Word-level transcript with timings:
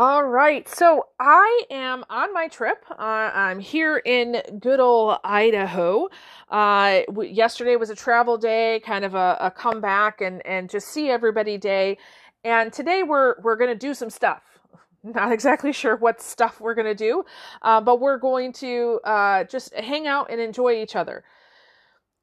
All 0.00 0.22
right, 0.22 0.68
so 0.68 1.08
I 1.18 1.64
am 1.72 2.04
on 2.08 2.32
my 2.32 2.46
trip. 2.46 2.84
Uh, 2.88 2.94
I'm 3.34 3.58
here 3.58 3.96
in 3.96 4.40
good 4.60 4.78
old 4.78 5.18
Idaho. 5.24 6.08
Uh, 6.48 7.00
w- 7.08 7.32
yesterday 7.32 7.74
was 7.74 7.90
a 7.90 7.96
travel 7.96 8.38
day, 8.38 8.80
kind 8.86 9.04
of 9.04 9.16
a, 9.16 9.36
a 9.40 9.50
comeback 9.50 10.20
and 10.20 10.40
and 10.46 10.70
just 10.70 10.86
see 10.86 11.10
everybody 11.10 11.58
day. 11.58 11.98
And 12.44 12.72
today 12.72 13.02
we're 13.02 13.40
we're 13.42 13.56
gonna 13.56 13.74
do 13.74 13.92
some 13.92 14.08
stuff. 14.08 14.44
Not 15.02 15.32
exactly 15.32 15.72
sure 15.72 15.96
what 15.96 16.22
stuff 16.22 16.60
we're 16.60 16.74
gonna 16.74 16.94
do, 16.94 17.24
uh, 17.62 17.80
but 17.80 17.98
we're 17.98 18.18
going 18.18 18.52
to 18.52 19.00
uh, 19.02 19.42
just 19.42 19.74
hang 19.74 20.06
out 20.06 20.30
and 20.30 20.40
enjoy 20.40 20.80
each 20.80 20.94
other. 20.94 21.24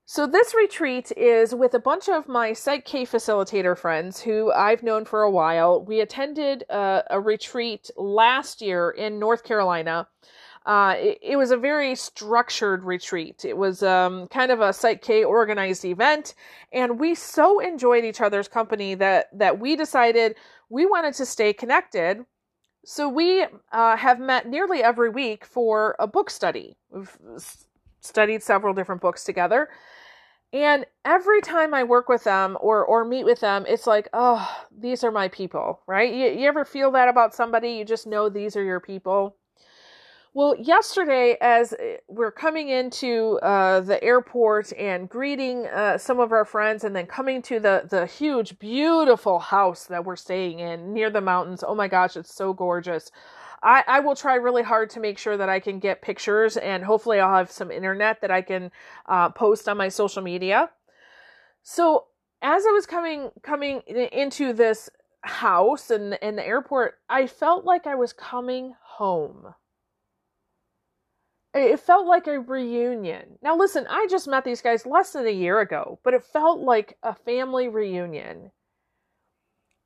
So, 0.08 0.28
this 0.28 0.54
retreat 0.54 1.12
is 1.18 1.56
with 1.56 1.74
a 1.74 1.80
bunch 1.80 2.10
of 2.10 2.28
my 2.28 2.54
Psych 2.54 2.86
K 2.86 3.08
facilitator 3.08 3.76
friends 3.76 4.22
who 4.22 4.52
I've 4.52 4.84
known 4.84 5.04
for 5.04 5.24
a 5.24 5.32
while. 5.32 5.84
We 5.84 6.00
attended 6.00 6.64
a, 6.70 7.04
a 7.10 7.20
retreat 7.20 7.90
last 7.98 8.62
year 8.62 8.92
in 8.92 9.18
North 9.18 9.44
Carolina. 9.44 10.08
Uh, 10.64 10.94
it, 10.98 11.18
it, 11.24 11.38
was 11.38 11.50
a 11.50 11.58
very 11.58 11.96
structured 11.96 12.84
retreat. 12.84 13.46
It 13.46 13.58
was 13.58 13.82
um, 13.82 14.28
kind 14.28 14.52
of 14.52 14.62
a 14.62 14.74
Psych 14.74 15.02
K 15.02 15.24
organized 15.24 15.84
event, 15.86 16.36
and 16.72 17.00
we 17.00 17.16
so 17.16 17.60
enjoyed 17.60 18.06
each 18.06 18.22
other's 18.22 18.48
company 18.48 18.94
that 18.94 19.36
that 19.36 19.60
we 19.60 19.76
decided 19.76 20.36
we 20.70 20.86
wanted 20.86 21.16
to 21.16 21.26
stay 21.26 21.52
connected. 21.52 22.24
So 22.86 23.10
we 23.10 23.48
uh, 23.72 23.98
have 23.98 24.20
met 24.20 24.48
nearly 24.48 24.84
every 24.84 25.10
week 25.10 25.46
for 25.46 25.96
a 25.98 26.06
book 26.06 26.30
study. 26.30 26.78
We've 26.92 27.18
studied 28.06 28.44
several 28.44 28.74
different 28.74 29.02
books 29.02 29.24
together 29.24 29.70
and 30.56 30.86
every 31.04 31.42
time 31.42 31.74
I 31.74 31.84
work 31.84 32.08
with 32.08 32.24
them 32.24 32.58
or 32.62 32.86
or 32.86 33.04
meet 33.04 33.26
with 33.26 33.42
them, 33.42 33.66
it's 33.68 33.86
like, 33.86 34.08
oh, 34.14 34.50
these 34.72 35.04
are 35.04 35.12
my 35.12 35.28
people, 35.28 35.82
right? 35.86 36.14
You, 36.14 36.28
you 36.28 36.48
ever 36.48 36.64
feel 36.64 36.92
that 36.92 37.10
about 37.10 37.36
somebody? 37.36 37.72
You 37.72 37.84
just 37.84 38.08
know 38.08 38.30
these 38.30 38.56
are 38.56 38.64
your 38.64 38.80
people. 38.80 39.36
Well, 40.34 40.56
yesterday, 40.58 41.38
as 41.42 41.74
uh, 41.74 41.98
we're 42.08 42.32
coming 42.32 42.70
into 42.70 43.38
uh, 43.42 43.82
the 43.82 44.02
airport 44.02 44.72
and 44.78 45.10
greeting 45.10 45.66
uh, 45.68 45.98
some 45.98 46.22
of 46.22 46.32
our 46.32 46.46
friends, 46.46 46.86
and 46.86 46.96
then 46.96 47.06
coming 47.06 47.42
to 47.44 47.60
the 47.60 47.88
the 47.90 48.06
huge, 48.06 48.58
beautiful 48.58 49.40
house 49.40 49.86
that 49.88 50.06
we're 50.06 50.16
staying 50.16 50.60
in 50.60 50.94
near 50.94 51.10
the 51.10 51.22
mountains. 51.22 51.66
Oh 51.68 51.76
my 51.76 51.90
gosh, 51.90 52.16
it's 52.16 52.34
so 52.34 52.54
gorgeous. 52.54 53.12
I, 53.64 53.84
I 53.88 54.00
will 54.00 54.16
try 54.16 54.36
really 54.36 54.64
hard 54.64 54.90
to 54.92 55.00
make 55.00 55.18
sure 55.18 55.38
that 55.38 55.50
I 55.50 55.60
can 55.60 55.80
get 55.80 56.02
pictures 56.02 56.58
and 56.58 56.84
hopefully 56.84 57.20
I'll 57.20 57.36
have 57.36 57.52
some 57.52 57.72
internet 57.72 58.22
that 58.22 58.32
I 58.32 58.42
can 58.42 58.72
uh, 59.08 59.30
post 59.30 59.68
on 59.68 59.78
my 59.78 59.90
social 59.90 60.22
media. 60.22 60.70
So 61.64 62.06
as 62.42 62.64
I 62.66 62.72
was 62.72 62.86
coming 62.86 63.32
coming 63.42 63.82
into 63.82 64.54
this 64.54 64.90
house 65.22 65.90
and, 65.90 66.18
and 66.22 66.38
the 66.38 66.46
airport, 66.46 67.00
I 67.10 67.28
felt 67.28 67.66
like 67.66 67.88
I 67.88 67.96
was 67.96 68.14
coming 68.14 68.76
home. 68.82 69.54
It 71.54 71.80
felt 71.80 72.06
like 72.06 72.28
a 72.28 72.40
reunion. 72.40 73.40
Now, 73.42 73.56
listen, 73.56 73.88
I 73.90 74.08
just 74.10 74.28
met 74.28 74.44
these 74.44 74.62
guys 74.62 74.86
less 74.86 75.12
than 75.14 75.26
a 75.26 75.32
year 75.32 75.62
ago, 75.62 76.00
but 76.04 76.14
it 76.14 76.26
felt 76.26 76.60
like 76.60 76.98
a 77.02 77.16
family 77.16 77.70
reunion 77.70 78.52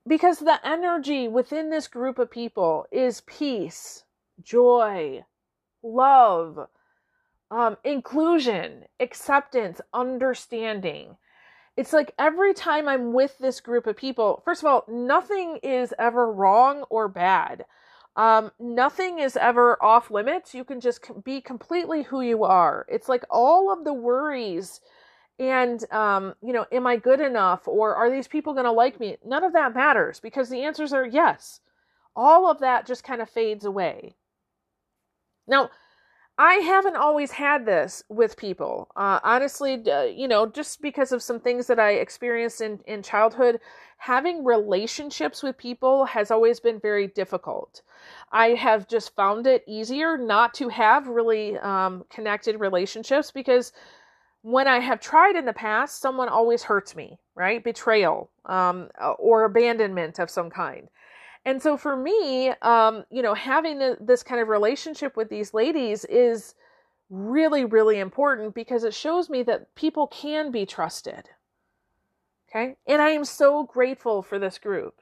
because 0.08 0.40
the 0.40 0.60
energy 0.68 1.28
within 1.28 1.70
this 1.70 1.88
group 1.88 2.20
of 2.20 2.32
people 2.32 2.86
is 2.92 3.22
peace, 3.22 4.04
joy, 4.42 5.24
love, 5.84 6.68
um, 7.52 7.78
inclusion, 7.84 8.86
acceptance, 9.00 9.82
understanding. 9.94 11.18
It's 11.78 11.94
like 11.94 12.14
every 12.20 12.54
time 12.54 12.88
I'm 12.88 13.14
with 13.14 13.38
this 13.38 13.62
group 13.62 13.88
of 13.88 13.96
people, 13.96 14.42
first 14.44 14.62
of 14.62 14.68
all, 14.68 14.84
nothing 14.88 15.60
is 15.64 15.94
ever 15.98 16.32
wrong 16.32 16.84
or 16.90 17.08
bad. 17.08 17.66
Um, 18.16 18.52
nothing 18.60 19.20
is 19.20 19.38
ever 19.38 19.82
off 19.82 20.12
limits. 20.12 20.54
You 20.54 20.66
can 20.66 20.82
just 20.82 21.24
be 21.24 21.40
completely 21.40 22.04
who 22.04 22.22
you 22.22 22.44
are. 22.44 22.86
It's 22.90 23.08
like 23.08 23.24
all 23.30 23.72
of 23.72 23.86
the 23.86 23.94
worries 23.94 24.82
and 25.40 25.90
um, 25.92 26.36
you 26.42 26.54
know 26.54 26.66
am 26.72 26.86
i 26.86 26.98
good 26.98 27.22
enough 27.22 27.68
or 27.68 27.96
are 27.96 28.10
these 28.12 28.28
people 28.28 28.54
going 28.54 28.66
to 28.66 28.72
like 28.72 29.00
me? 29.00 29.18
None 29.26 29.44
of 29.44 29.54
that 29.54 29.74
matters 29.74 30.20
because 30.20 30.50
the 30.50 30.64
answers 30.64 30.94
are 30.94 31.06
yes. 31.06 31.62
All 32.16 32.50
of 32.50 32.60
that 32.60 32.86
just 32.86 33.04
kind 33.04 33.22
of 33.22 33.30
fades 33.30 33.66
away. 33.66 34.16
Now 35.48 35.70
i 36.38 36.56
haven't 36.56 36.96
always 36.96 37.32
had 37.32 37.66
this 37.66 38.04
with 38.10 38.38
people. 38.38 38.90
Uh, 38.96 39.20
honestly 39.24 39.82
uh, 39.90 40.04
you 40.04 40.28
know 40.28 40.46
just 40.46 40.82
because 40.82 41.12
of 41.12 41.24
some 41.24 41.40
things 41.40 41.68
that 41.68 41.80
i 41.80 41.92
experienced 41.92 42.62
in, 42.62 42.80
in 42.88 43.02
childhood 43.04 43.60
having 44.00 44.46
relationships 44.46 45.44
with 45.44 45.58
people 45.58 46.06
has 46.06 46.32
always 46.32 46.60
been 46.62 46.80
very 46.80 47.08
difficult. 47.08 47.82
I 48.32 48.50
have 48.50 48.88
just 48.88 49.14
found 49.14 49.46
it 49.46 49.64
easier 49.68 50.18
not 50.18 50.54
to 50.56 50.70
have 50.70 51.08
really 51.08 51.58
um, 51.58 52.06
connected 52.10 52.60
relationships 52.62 53.30
because 53.30 53.74
when 54.42 54.68
I 54.68 54.80
have 54.80 55.00
tried 55.00 55.36
in 55.36 55.46
the 55.46 55.54
past, 55.54 56.00
someone 56.00 56.30
always 56.30 56.64
hurts 56.64 56.96
me, 56.96 57.20
right? 57.36 57.64
Betrayal 57.64 58.30
um, 58.46 58.90
or 59.18 59.44
abandonment 59.44 60.20
of 60.20 60.30
some 60.30 60.50
kind. 60.50 60.88
And 61.46 61.62
so 61.62 61.78
for 61.78 61.96
me, 61.96 62.50
um, 62.62 63.06
you 63.10 63.22
know, 63.22 63.34
having 63.34 63.96
this 64.00 64.24
kind 64.24 64.42
of 64.42 64.48
relationship 64.48 65.16
with 65.18 65.30
these 65.30 65.54
ladies 65.54 66.06
is 66.06 66.56
really, 67.10 67.66
really 67.66 68.00
important 68.00 68.54
because 68.54 68.84
it 68.84 68.94
shows 68.94 69.30
me 69.30 69.44
that 69.44 69.74
people 69.76 70.08
can 70.08 70.52
be 70.52 70.66
trusted. 70.66 71.30
Okay. 72.50 72.76
And 72.88 73.02
I 73.02 73.10
am 73.10 73.26
so 73.26 73.64
grateful 73.64 74.22
for 74.22 74.40
this 74.40 74.58
group. 74.58 74.96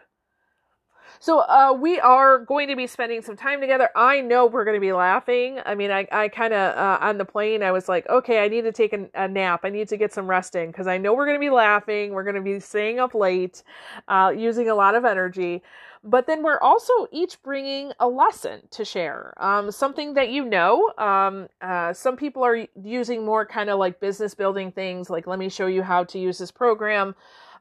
So 1.19 1.39
uh, 1.39 1.73
we 1.73 1.99
are 1.99 2.39
going 2.39 2.67
to 2.67 2.75
be 2.75 2.87
spending 2.87 3.21
some 3.21 3.35
time 3.35 3.61
together. 3.61 3.89
I 3.95 4.21
know 4.21 4.45
we're 4.45 4.65
going 4.65 4.75
to 4.77 4.81
be 4.81 4.93
laughing. 4.93 5.59
I 5.65 5.75
mean, 5.75 5.91
I, 5.91 6.07
I 6.11 6.27
kind 6.29 6.53
of 6.53 6.77
uh, 6.77 6.97
on 7.01 7.17
the 7.17 7.25
plane, 7.25 7.63
I 7.63 7.71
was 7.71 7.89
like, 7.89 8.07
okay, 8.09 8.43
I 8.43 8.47
need 8.47 8.63
to 8.63 8.71
take 8.71 8.93
a, 8.93 9.07
a 9.13 9.27
nap. 9.27 9.61
I 9.63 9.69
need 9.69 9.87
to 9.89 9.97
get 9.97 10.13
some 10.13 10.29
rest 10.29 10.55
in 10.55 10.67
because 10.67 10.87
I 10.87 10.97
know 10.97 11.13
we're 11.13 11.25
going 11.25 11.37
to 11.37 11.45
be 11.45 11.49
laughing. 11.49 12.11
We're 12.11 12.23
going 12.23 12.35
to 12.35 12.41
be 12.41 12.59
staying 12.59 12.99
up 12.99 13.13
late, 13.13 13.63
uh, 14.07 14.33
using 14.35 14.69
a 14.69 14.75
lot 14.75 14.95
of 14.95 15.05
energy. 15.05 15.63
But 16.03 16.27
then 16.27 16.43
we're 16.43 16.59
also 16.59 16.93
each 17.11 17.41
bringing 17.43 17.91
a 17.99 18.07
lesson 18.07 18.61
to 18.71 18.85
share, 18.85 19.33
um, 19.37 19.71
something 19.71 20.13
that 20.13 20.29
you 20.29 20.45
know. 20.45 20.93
Um, 20.97 21.49
uh, 21.61 21.91
some 21.91 22.15
people 22.15 22.43
are 22.43 22.65
using 22.81 23.25
more 23.25 23.45
kind 23.45 23.69
of 23.69 23.79
like 23.79 23.99
business 23.99 24.33
building 24.33 24.71
things, 24.71 25.09
like 25.09 25.27
let 25.27 25.39
me 25.39 25.49
show 25.49 25.67
you 25.67 25.83
how 25.83 26.03
to 26.05 26.19
use 26.19 26.37
this 26.37 26.51
program. 26.51 27.15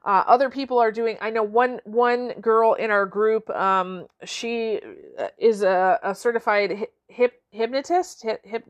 Uh, 0.07 0.23
other 0.25 0.49
people 0.49 0.79
are 0.79 0.91
doing. 0.91 1.17
I 1.19 1.29
know 1.31 1.43
one 1.43 1.81
one 1.83 2.29
girl 2.39 2.75
in 2.75 2.91
our 2.91 3.05
group. 3.05 3.49
Um, 3.49 4.07
she 4.23 4.79
uh, 5.19 5.27
is 5.37 5.63
a, 5.63 5.99
a 6.01 6.15
certified 6.15 6.87
hip 7.09 7.41
hypnotist, 7.51 8.23
hip, 8.23 8.65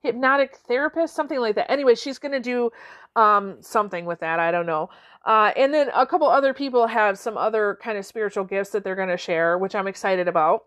hypnotic 0.00 0.58
therapist, 0.68 1.16
something 1.16 1.40
like 1.40 1.56
that. 1.56 1.68
Anyway, 1.68 1.96
she's 1.96 2.18
going 2.18 2.30
to 2.30 2.40
do 2.40 2.70
um, 3.16 3.56
something 3.60 4.04
with 4.04 4.20
that. 4.20 4.38
I 4.38 4.52
don't 4.52 4.66
know. 4.66 4.88
Uh, 5.24 5.50
and 5.56 5.74
then 5.74 5.90
a 5.92 6.06
couple 6.06 6.28
other 6.28 6.54
people 6.54 6.86
have 6.86 7.18
some 7.18 7.36
other 7.36 7.78
kind 7.82 7.98
of 7.98 8.06
spiritual 8.06 8.44
gifts 8.44 8.70
that 8.70 8.84
they're 8.84 8.94
going 8.94 9.08
to 9.08 9.16
share, 9.16 9.58
which 9.58 9.74
I'm 9.74 9.88
excited 9.88 10.28
about. 10.28 10.66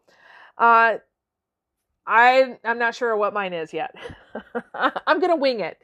Uh, 0.58 0.96
I 2.12 2.58
I'm 2.66 2.80
not 2.80 2.96
sure 2.96 3.16
what 3.16 3.36
mine 3.36 3.54
is 3.54 3.72
yet. 3.72 3.94
I'm 5.06 5.20
gonna 5.20 5.36
wing 5.36 5.60
it. 5.60 5.78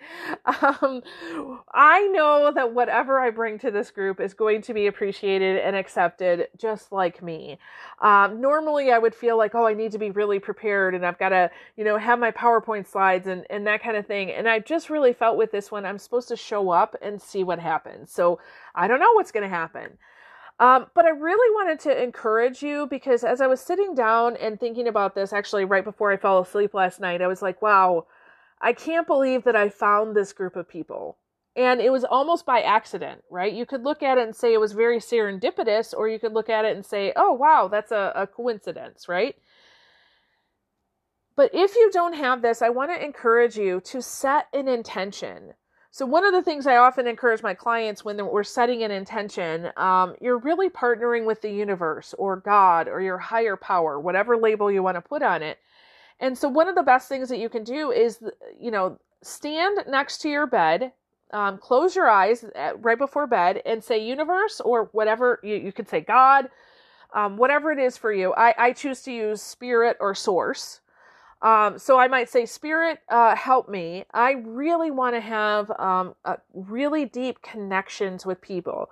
Um, 0.44 1.04
I 1.72 2.08
know 2.08 2.52
that 2.54 2.74
whatever 2.74 3.20
I 3.20 3.30
bring 3.30 3.60
to 3.60 3.70
this 3.70 3.92
group 3.92 4.20
is 4.20 4.34
going 4.34 4.64
to 4.64 4.74
be 4.74 4.88
appreciated 4.88 5.58
and 5.60 5.76
accepted, 5.76 6.48
just 6.58 6.92
like 6.92 7.22
me. 7.22 7.60
Um, 8.02 8.42
normally, 8.42 8.92
I 8.92 8.98
would 8.98 9.14
feel 9.14 9.38
like, 9.38 9.54
oh, 9.54 9.68
I 9.68 9.76
need 9.76 9.92
to 9.92 10.00
be 10.00 10.10
really 10.10 10.40
prepared, 10.40 10.96
and 10.96 11.06
I've 11.06 11.20
got 11.20 11.30
to, 11.30 11.52
you 11.78 11.84
know, 11.84 11.98
have 12.00 12.18
my 12.18 12.32
PowerPoint 12.32 12.88
slides 12.88 13.28
and 13.28 13.46
and 13.52 13.68
that 13.68 13.84
kind 13.84 13.96
of 13.96 14.08
thing. 14.08 14.32
And 14.32 14.50
I 14.50 14.58
just 14.60 14.90
really 14.90 15.14
felt 15.14 15.38
with 15.38 15.52
this 15.52 15.72
one, 15.72 15.86
I'm 15.86 16.00
supposed 16.00 16.30
to 16.30 16.36
show 16.36 16.72
up 16.72 16.96
and 17.04 17.22
see 17.22 17.44
what 17.44 17.60
happens. 17.60 18.12
So 18.12 18.40
I 18.74 18.88
don't 18.88 19.00
know 19.00 19.14
what's 19.14 19.32
gonna 19.32 19.48
happen. 19.48 20.00
Um, 20.58 20.86
but 20.94 21.06
I 21.06 21.10
really 21.10 21.54
wanted 21.54 21.80
to 21.82 22.02
encourage 22.04 22.64
you 22.64 22.88
because 22.90 23.24
as 23.24 23.42
I 23.42 23.48
was 23.48 23.60
sitting 23.60 23.94
down 23.94 24.38
and 24.38 24.60
thinking 24.60 24.88
about 24.88 25.14
this, 25.14 25.34
actually, 25.34 25.66
right 25.66 25.84
before 25.84 26.12
I 26.12 26.18
fell 26.18 26.40
asleep 26.40 26.74
last 26.74 27.00
night, 27.00 27.22
I 27.22 27.28
was 27.28 27.42
like, 27.42 27.62
wow, 27.62 28.06
I 28.62 28.72
can't 28.72 29.06
believe 29.06 29.44
that 29.44 29.56
I 29.56 29.68
found 29.68 30.16
this 30.16 30.32
group 30.32 30.56
of 30.56 30.70
people. 30.70 31.18
And 31.58 31.82
it 31.82 31.92
was 31.92 32.04
almost 32.06 32.46
by 32.46 32.62
accident, 32.62 33.24
right? 33.30 33.52
You 33.52 33.66
could 33.66 33.84
look 33.84 34.02
at 34.02 34.18
it 34.18 34.24
and 34.24 34.36
say 34.36 34.54
it 34.54 34.60
was 34.60 34.74
very 34.74 35.00
serendipitous, 35.00 35.94
or 35.94 36.08
you 36.08 36.20
could 36.20 36.34
look 36.34 36.50
at 36.50 36.66
it 36.66 36.76
and 36.76 36.86
say, 36.86 37.12
oh, 37.16 37.34
wow, 37.34 37.68
that's 37.70 37.92
a, 37.92 38.12
a 38.16 38.28
coincidence, 38.28 39.08
right? 39.08 39.36
But 41.36 41.52
if 41.54 41.76
you 41.76 41.92
don't 41.92 42.14
have 42.14 42.42
this, 42.42 42.62
I 42.62 42.70
want 42.70 42.92
to 42.92 43.04
encourage 43.04 43.58
you 43.58 43.82
to 43.82 44.02
set 44.02 44.48
an 44.54 44.68
intention 44.68 45.54
so, 45.96 46.06
one 46.06 46.26
of 46.26 46.34
the 46.34 46.42
things 46.42 46.68
I 46.68 46.76
often 46.76 47.08
encourage 47.08 47.42
my 47.42 47.54
clients 47.54 48.04
when 48.04 48.18
we're 48.18 48.44
setting 48.44 48.84
an 48.84 48.92
intention, 48.92 49.72
um, 49.78 50.14
you're 50.20 50.40
really 50.40 50.68
partnering 50.68 51.24
with 51.24 51.42
the 51.42 51.50
universe 51.50 52.14
or 52.18 52.36
God 52.36 52.90
or 52.90 53.00
your 53.00 53.18
higher 53.18 53.56
power, 53.56 53.98
whatever 53.98 54.36
label 54.36 54.70
you 54.70 54.84
want 54.84 54.96
to 54.96 55.02
put 55.02 55.24
on 55.24 55.42
it. 55.42 55.58
And 56.20 56.38
so, 56.38 56.50
one 56.50 56.68
of 56.68 56.76
the 56.76 56.84
best 56.84 57.08
things 57.08 57.30
that 57.30 57.38
you 57.40 57.48
can 57.48 57.64
do 57.64 57.94
is, 57.94 58.22
you 58.60 58.72
know, 58.72 59.00
stand 59.24 59.86
next 59.88 60.18
to 60.24 60.30
your 60.30 60.46
bed, 60.46 60.92
um, 61.32 61.58
close 61.60 61.96
your 61.96 62.10
eyes 62.10 62.44
at, 62.56 62.84
right 62.84 63.00
before 63.00 63.26
bed, 63.26 63.62
and 63.66 63.82
say, 63.82 63.98
Universe, 63.98 64.60
or 64.60 64.90
whatever 64.92 65.40
you, 65.44 65.56
you 65.56 65.72
could 65.72 65.88
say, 65.88 66.02
God, 66.02 66.50
um, 67.14 67.38
whatever 67.38 67.72
it 67.72 67.80
is 67.80 67.96
for 67.96 68.12
you. 68.12 68.34
I, 68.34 68.54
I 68.58 68.74
choose 68.74 69.02
to 69.04 69.14
use 69.14 69.42
spirit 69.42 69.96
or 70.02 70.14
source. 70.14 70.82
Um, 71.46 71.78
so 71.78 72.00
I 72.00 72.08
might 72.08 72.28
say, 72.28 72.48
Spirit, 72.48 73.02
uh, 73.08 73.36
help 73.36 73.70
me. 73.70 74.06
I 74.12 74.32
really 74.32 74.90
want 74.90 75.16
to 75.16 75.22
have 75.22 75.70
um, 75.78 76.16
really 76.56 77.06
deep 77.06 77.44
connections 77.44 78.26
with 78.26 78.42
people. 78.42 78.90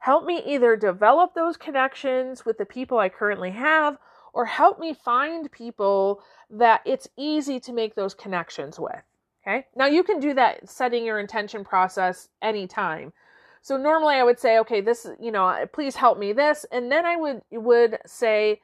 Help 0.00 0.26
me 0.26 0.42
either 0.44 0.76
develop 0.76 1.34
those 1.34 1.56
connections 1.56 2.44
with 2.44 2.58
the 2.58 2.66
people 2.66 2.98
I 2.98 3.08
currently 3.08 3.52
have, 3.52 3.96
or 4.34 4.44
help 4.44 4.78
me 4.78 4.92
find 4.92 5.50
people 5.50 6.20
that 6.50 6.82
it's 6.84 7.08
easy 7.16 7.58
to 7.60 7.72
make 7.72 7.94
those 7.94 8.12
connections 8.12 8.78
with. 8.78 9.02
Okay. 9.40 9.64
Now 9.74 9.86
you 9.86 10.02
can 10.02 10.20
do 10.20 10.34
that 10.34 10.68
setting 10.68 11.02
your 11.02 11.18
intention 11.18 11.64
process 11.64 12.28
anytime. 12.42 13.14
So 13.62 13.78
normally 13.78 14.16
I 14.16 14.22
would 14.22 14.38
say, 14.38 14.58
okay, 14.58 14.82
this, 14.82 15.06
you 15.18 15.32
know, 15.32 15.66
please 15.72 15.96
help 15.96 16.18
me 16.18 16.34
this. 16.34 16.66
And 16.70 16.92
then 16.92 17.06
I 17.06 17.16
would, 17.16 17.40
would 17.50 17.98
say, 18.04 18.60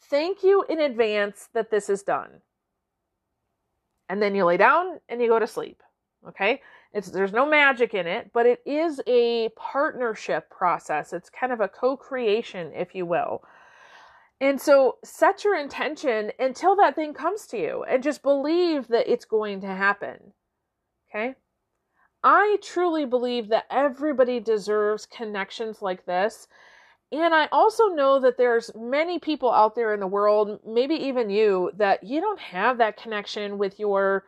thank 0.00 0.42
you 0.42 0.64
in 0.68 0.80
advance 0.80 1.48
that 1.54 1.70
this 1.70 1.88
is 1.88 2.02
done. 2.02 2.40
And 4.14 4.22
then 4.22 4.36
you 4.36 4.44
lay 4.44 4.56
down 4.56 5.00
and 5.08 5.20
you 5.20 5.26
go 5.26 5.40
to 5.40 5.46
sleep. 5.48 5.82
Okay. 6.28 6.62
It's, 6.92 7.10
there's 7.10 7.32
no 7.32 7.44
magic 7.44 7.94
in 7.94 8.06
it, 8.06 8.30
but 8.32 8.46
it 8.46 8.60
is 8.64 9.00
a 9.08 9.48
partnership 9.56 10.48
process. 10.50 11.12
It's 11.12 11.28
kind 11.28 11.52
of 11.52 11.58
a 11.58 11.66
co-creation, 11.66 12.70
if 12.76 12.94
you 12.94 13.06
will. 13.06 13.42
And 14.40 14.60
so 14.60 14.98
set 15.02 15.42
your 15.42 15.58
intention 15.58 16.30
until 16.38 16.76
that 16.76 16.94
thing 16.94 17.12
comes 17.12 17.48
to 17.48 17.58
you 17.58 17.82
and 17.88 18.04
just 18.04 18.22
believe 18.22 18.86
that 18.86 19.10
it's 19.10 19.24
going 19.24 19.60
to 19.62 19.66
happen. 19.66 20.32
Okay? 21.10 21.34
I 22.22 22.58
truly 22.62 23.06
believe 23.06 23.48
that 23.48 23.66
everybody 23.68 24.38
deserves 24.38 25.06
connections 25.06 25.82
like 25.82 26.06
this. 26.06 26.46
And 27.22 27.32
I 27.32 27.48
also 27.52 27.86
know 27.88 28.18
that 28.18 28.36
there's 28.38 28.72
many 28.74 29.20
people 29.20 29.52
out 29.52 29.76
there 29.76 29.94
in 29.94 30.00
the 30.00 30.06
world, 30.06 30.58
maybe 30.66 30.96
even 30.96 31.30
you, 31.30 31.70
that 31.76 32.02
you 32.02 32.20
don't 32.20 32.40
have 32.40 32.78
that 32.78 32.96
connection 32.96 33.56
with 33.56 33.78
your 33.78 34.24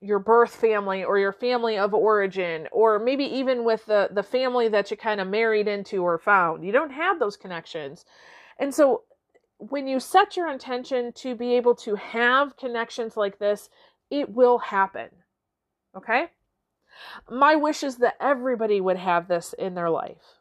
your 0.00 0.18
birth 0.18 0.54
family 0.54 1.02
or 1.02 1.18
your 1.18 1.32
family 1.32 1.78
of 1.78 1.94
origin 1.94 2.68
or 2.72 2.98
maybe 2.98 3.24
even 3.24 3.64
with 3.64 3.86
the 3.86 4.08
the 4.12 4.24
family 4.24 4.68
that 4.68 4.90
you 4.90 4.96
kind 4.96 5.20
of 5.20 5.28
married 5.28 5.68
into 5.68 6.02
or 6.02 6.18
found. 6.18 6.64
You 6.64 6.72
don't 6.72 6.90
have 6.90 7.20
those 7.20 7.36
connections. 7.36 8.04
And 8.58 8.74
so 8.74 9.02
when 9.58 9.86
you 9.86 10.00
set 10.00 10.36
your 10.36 10.50
intention 10.50 11.12
to 11.12 11.36
be 11.36 11.54
able 11.54 11.76
to 11.76 11.94
have 11.94 12.56
connections 12.56 13.16
like 13.16 13.38
this 13.38 13.70
it 14.10 14.34
will 14.34 14.58
happen. 14.58 15.10
Okay? 15.96 16.26
My 17.30 17.54
wish 17.54 17.82
is 17.84 17.98
that 17.98 18.16
everybody 18.20 18.80
would 18.80 18.98
have 18.98 19.28
this 19.28 19.54
in 19.54 19.74
their 19.74 19.90
life 19.90 20.40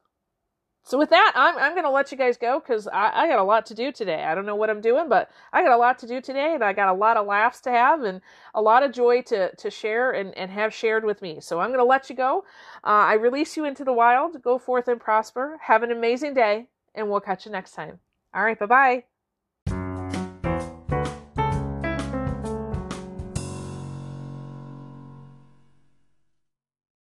so 0.84 0.98
with 0.98 1.10
that, 1.12 1.32
I'm 1.36 1.58
I'm 1.58 1.76
gonna 1.76 1.90
let 1.90 2.12
you 2.12 2.18
guys 2.18 2.38
go 2.38 2.60
because 2.60 2.88
I, 2.88 3.24
I 3.24 3.28
got 3.28 3.40
a 3.40 3.44
lot 3.44 3.66
to 3.68 3.74
do 3.74 3.92
today. 3.92 4.24
I 4.24 4.36
don't 4.36 4.46
know 4.46 4.56
what 4.56 4.70
I'm 4.70 4.82
doing, 4.82 5.08
but 5.08 5.30
I 5.54 5.64
got 5.64 5.72
a 5.72 5.78
lot 5.78 5.98
to 6.00 6.08
do 6.08 6.20
today, 6.20 6.54
and 6.54 6.64
I 6.64 6.74
got 6.74 6.90
a 6.90 6.94
lot 6.94 7.16
of 7.18 7.26
laughs 7.26 7.62
to 7.62 7.72
have 7.72 8.04
and 8.04 8.22
a 8.54 8.62
lot 8.62 8.84
of 8.84 8.92
joy 8.92 9.22
to 9.24 9.56
to 9.56 9.70
share 9.70 10.12
and 10.12 10.38
and 10.38 10.52
have 10.52 10.74
shared 10.74 11.06
with 11.06 11.22
me. 11.22 11.40
So 11.40 11.60
I'm 11.60 11.72
gonna 11.72 11.86
let 11.86 12.10
you 12.10 12.16
go. 12.16 12.44
Uh, 12.84 13.08
I 13.08 13.14
release 13.14 13.56
you 13.56 13.66
into 13.66 13.86
the 13.86 13.94
wild. 13.94 14.42
Go 14.42 14.58
forth 14.58 14.88
and 14.90 15.00
prosper. 15.00 15.58
Have 15.62 15.84
an 15.84 15.92
amazing 15.92 16.34
day, 16.34 16.68
and 16.94 17.10
we'll 17.10 17.22
catch 17.22 17.46
you 17.46 17.52
next 17.52 17.72
time. 17.74 18.00
All 18.34 18.44
right, 18.44 18.60
bye 18.60 18.66
bye. 18.66 19.13